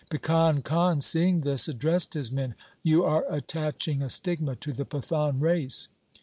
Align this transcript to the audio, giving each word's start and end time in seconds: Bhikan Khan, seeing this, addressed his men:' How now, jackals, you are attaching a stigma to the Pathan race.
Bhikan 0.09 0.63
Khan, 0.63 0.99
seeing 0.99 1.41
this, 1.41 1.67
addressed 1.67 2.15
his 2.15 2.31
men:' 2.31 2.55
How 2.55 2.55
now, 2.55 2.55
jackals, 2.63 2.79
you 2.81 3.03
are 3.05 3.25
attaching 3.29 4.01
a 4.01 4.09
stigma 4.09 4.55
to 4.55 4.73
the 4.73 4.83
Pathan 4.85 5.39
race. 5.39 5.89